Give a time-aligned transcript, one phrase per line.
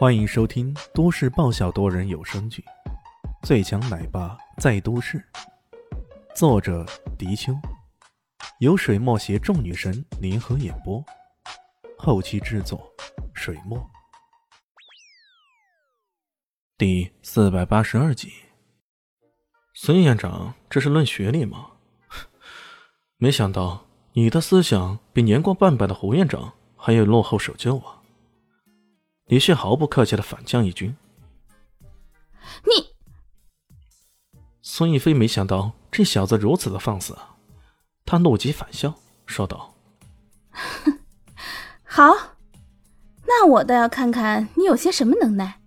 [0.00, 2.64] 欢迎收听都市爆笑多人有声剧
[3.46, 5.18] 《最强奶爸在都市》，
[6.34, 6.86] 作者：
[7.18, 7.52] 迪秋，
[8.60, 11.04] 由水墨携众女神联合演播，
[11.98, 12.90] 后期制作：
[13.34, 13.78] 水墨。
[16.78, 18.32] 第四百八十二集，
[19.74, 21.72] 孙院长，这是论学历吗？
[23.18, 27.99] 没想到你的思想比年过半百的胡院长还要落后守旧啊！
[29.30, 30.92] 李迅毫不客气的反将一军。
[32.64, 32.92] 你，
[34.60, 37.16] 孙逸飞没想到这小子如此的放肆，
[38.04, 38.92] 他怒极反笑，
[39.26, 39.72] 说道：
[41.86, 42.12] “好，
[43.24, 45.60] 那我倒要看看你有些什么能耐。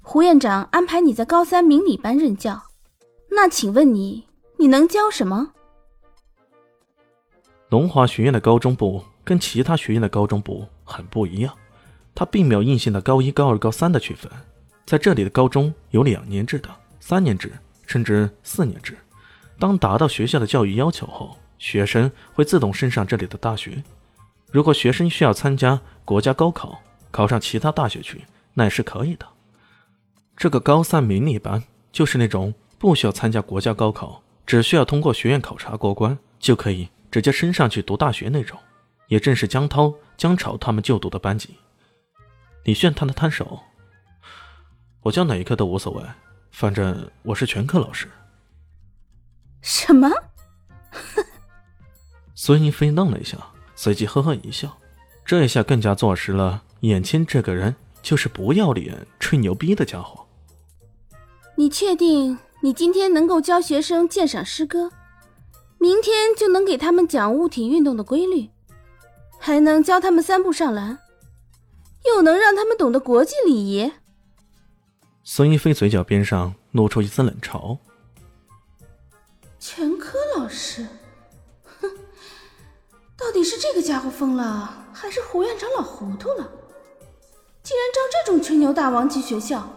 [0.00, 2.64] 胡院长安排你在高三明理班任教，
[3.30, 4.26] 那请问你，
[4.58, 5.52] 你能教什么？”
[7.70, 11.56] 龙华学院的高中部跟其他学院的高中部很不一样。
[12.14, 14.30] 他并没有硬性的高一、高二、高三的区分，
[14.84, 16.68] 在这里的高中有两年制的、
[17.00, 17.52] 三年制，
[17.86, 18.96] 甚至四年制。
[19.58, 23.82] 当达到学校的教育要求后，学生会自动升上这里的大学。
[24.50, 28.24] 如果学生需要参加国家高考，考上其他大学去，
[28.54, 29.26] 那也是可以的。
[30.36, 38.58] 这个高三明理班就是那种不需要参加国家高考，只需要通过学院考察过关，就可以直接升上去读大学那种。
[39.06, 41.56] 也正是江涛、江潮他们就读的班级。
[42.64, 43.60] 李炫摊了摊手
[45.02, 46.04] ：“我教哪一科都无所谓，
[46.52, 48.08] 反正我是全科老师。”
[49.60, 50.08] 什么？
[52.34, 53.36] 孙一飞愣了一下，
[53.74, 54.78] 随即呵呵一笑，
[55.24, 60.26] 这一下更加坐实了眼前这个人就是不要脸、吹牛逼的家伙。
[61.56, 64.90] 你确定你今天能够教学生鉴赏诗歌，
[65.78, 68.50] 明天就能给他们讲物体运动的规律，
[69.38, 70.98] 还能教他们三步上篮？
[72.04, 73.92] 又能让他们懂得国际礼仪。
[75.24, 77.78] 孙一飞嘴角边上露出一丝冷嘲
[79.60, 80.86] ：“全科老师，
[81.80, 81.88] 哼，
[83.16, 86.50] 到底是这个家伙疯了，还是胡院长老糊涂了？
[87.62, 89.68] 竟然招这种吹牛大王进学校？”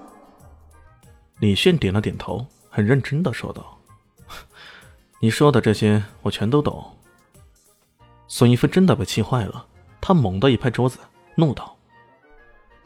[1.40, 3.80] 李炫点了点头，很认真的说道
[5.22, 6.98] ：“你说的这些，我全都懂。”
[8.28, 9.68] 孙一飞真的被气坏了，
[10.02, 10.98] 他猛地一拍桌子，
[11.36, 11.75] 怒道。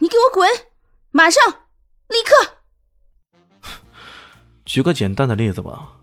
[0.01, 0.47] 你给我滚！
[1.11, 1.43] 马上，
[2.07, 3.71] 立刻！
[4.65, 5.97] 举个简单的例子吧，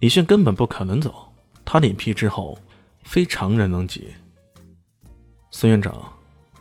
[0.00, 1.32] 李炫根本不可能走，
[1.64, 2.58] 他脸皮之厚，
[3.04, 4.12] 非常人能及。
[5.52, 6.12] 孙院长，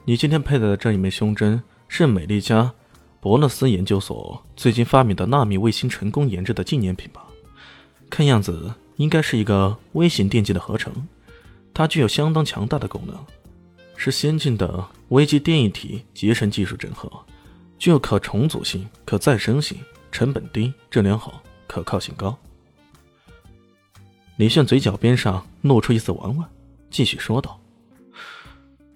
[0.05, 2.71] 你今天佩戴的这一枚胸针是美利加
[3.19, 7.25] 伯乐斯研究所最近发明的纳米卫星成功研制的纪念品吧？
[8.07, 10.93] 看样子应该是一个微型电机的合成，
[11.73, 13.25] 它具有相当强大的功能。
[14.03, 17.07] 是先进的微机电一体集成技术整合，
[17.77, 19.77] 具有可重组性、可再生性，
[20.11, 22.35] 成本低、质量好、可靠性高。
[24.37, 26.49] 李炫嘴角边上露出一丝玩玩，
[26.89, 27.61] 继续说道：“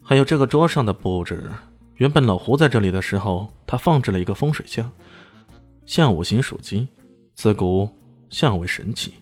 [0.02, 1.52] 还有这个桌上的布置，
[1.98, 4.66] 原本老胡在这里的时候，他放置了一个风水
[5.86, 6.88] 像，五行属金，
[7.36, 7.88] 自古
[8.32, 9.14] 相为神奇，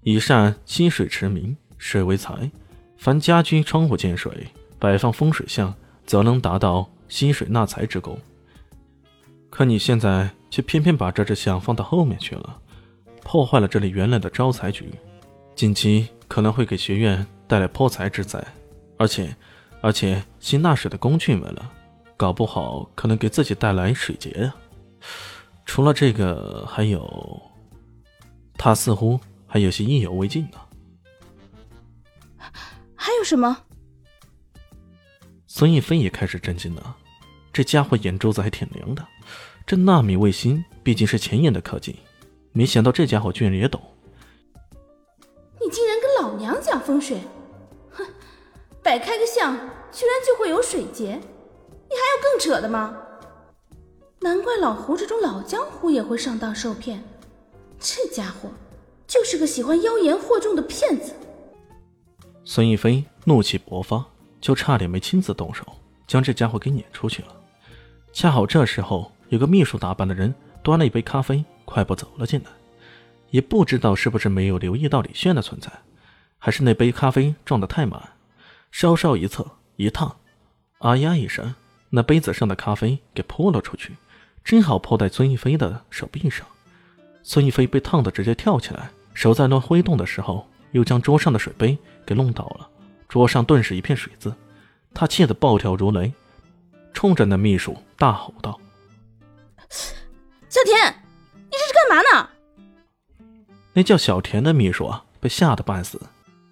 [0.00, 2.50] 以善积水驰名，水为财，
[2.96, 4.32] 凡家居窗户见水。”
[4.78, 5.74] 摆放风水像，
[6.06, 8.18] 则能达到吸水纳财之功。
[9.50, 12.60] 可你现在却偏偏把这只象放到后面去了，
[13.22, 14.90] 破坏了这里原来的招财局，
[15.54, 18.42] 近期可能会给学院带来破财之灾。
[18.98, 19.34] 而且，
[19.80, 21.72] 而且吸纳水的工具没了，
[22.16, 24.54] 搞不好可能给自己带来水劫呀。
[25.64, 27.42] 除了这个，还有……
[28.56, 30.58] 他似乎还有些意犹未尽呢。
[32.96, 33.56] 还有什么？
[35.58, 36.96] 孙逸飞也开始震惊了，
[37.52, 39.04] 这家伙眼珠子还挺灵的。
[39.66, 41.96] 这纳米卫星毕竟是前沿的科技，
[42.52, 43.82] 没想到这家伙居然也懂。
[45.60, 47.18] 你竟然跟老娘讲风水？
[47.90, 48.06] 哼，
[48.84, 49.52] 摆开个相，
[49.90, 51.06] 居然就会有水劫？
[51.16, 52.96] 你还有更扯的吗？
[54.20, 57.02] 难怪老胡这种老江湖也会上当受骗，
[57.80, 58.48] 这家伙
[59.08, 61.12] 就是个喜欢妖言惑众的骗子。
[62.44, 64.06] 孙逸飞怒气勃发。
[64.40, 65.66] 就差点没亲自动手
[66.06, 67.28] 将这家伙给撵出去了。
[68.12, 72.50] 恰好这时候，有个秘书打扮的人端了一杯咖啡，快步走了进来。
[73.30, 75.70] 也不知道是不是没有留意到李炫的存在，
[76.38, 78.02] 还是那杯咖啡撞得太满，
[78.70, 79.46] 稍稍一侧
[79.76, 80.16] 一烫，
[80.78, 81.54] 啊呀一声，
[81.90, 83.94] 那杯子上的咖啡给泼了出去，
[84.42, 86.46] 正好泼在孙逸飞的手臂上。
[87.22, 91.76] 孙逸飞被烫得直接跳起来，手在乱挥动的时候，又将桌上的水杯
[92.06, 92.66] 给弄倒了。
[93.08, 94.34] 桌上顿时一片水渍，
[94.92, 96.12] 他气得暴跳如雷，
[96.92, 98.60] 冲着那秘书大吼道
[100.48, 100.94] ：“小田，
[101.34, 102.28] 你这是干嘛呢？
[103.72, 106.00] 那叫小田的秘书啊，被吓得半死。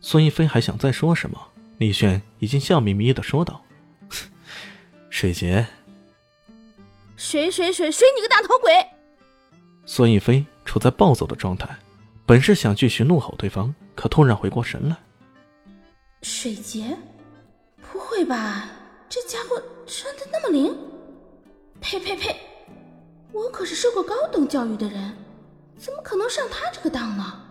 [0.01, 1.39] 孙一飞还想再说什么，
[1.79, 3.63] 李炫已经笑眯眯的说道
[5.11, 5.67] ：“水杰，
[7.17, 8.73] 水水水水你个大头鬼！”
[9.85, 11.77] 孙一飞处在暴走的状态，
[12.25, 14.97] 本是想继续怒吼对方，可突然回过神来
[16.29, 16.99] ：“水杰，
[17.93, 18.65] 不会吧？
[19.09, 20.77] 这家伙穿的那么灵？
[21.81, 22.37] 呸呸呸！
[23.31, 25.17] 我可是受过高等教育的人，
[25.79, 27.43] 怎么可能上他这个当呢？”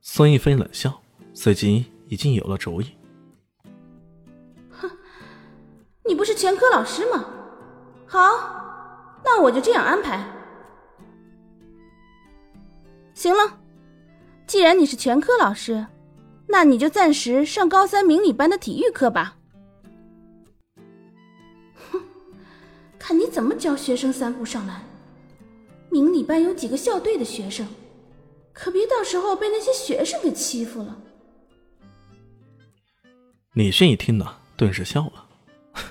[0.00, 1.02] 孙逸飞冷笑。
[1.34, 2.92] 随即已经有了主意。
[4.70, 4.88] 哼，
[6.04, 7.24] 你不是全科老师吗？
[8.06, 8.20] 好，
[9.24, 10.24] 那我就这样安排。
[13.14, 13.58] 行了，
[14.46, 15.86] 既然你是全科老师，
[16.46, 19.38] 那你就暂时上高三明理班的体育课吧。
[21.90, 22.00] 哼，
[22.98, 24.84] 看你怎么教学生三步上篮。
[25.90, 27.66] 明理班有几个校队的学生，
[28.52, 30.96] 可别到时候被那些学生给欺负了。
[33.52, 35.26] 李迅一听呢，顿时笑了。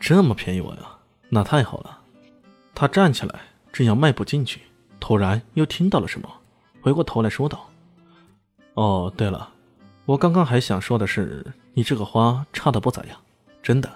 [0.00, 0.98] 这么便宜我呀，
[1.28, 2.00] 那太好了。
[2.74, 3.40] 他站起来，
[3.72, 4.62] 正要迈步进去，
[4.98, 6.28] 突然又听到了什么，
[6.80, 7.68] 回过头来说道
[8.74, 9.52] ：“哦，对了，
[10.04, 13.20] 我刚刚还想说的是，你这个花插的不咋样，
[13.62, 13.88] 真的。”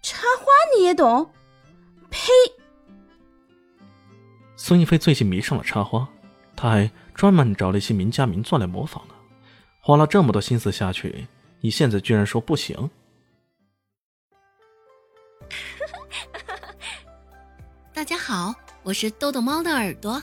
[0.00, 0.46] 插花
[0.76, 1.28] 你也懂？
[2.10, 2.28] 呸！
[4.56, 6.08] 孙一飞最近迷上了插花，
[6.54, 9.14] 他还专门找了一些名家名作来模仿呢。
[9.80, 11.26] 花了这么多心思下去，
[11.60, 12.88] 你现在居然说不行？
[17.92, 18.54] 大家好，
[18.84, 20.22] 我是豆豆猫的耳朵。